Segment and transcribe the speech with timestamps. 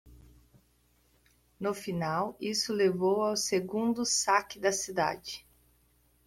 [1.59, 5.45] No final, isso levou ao segundo saque da cidade.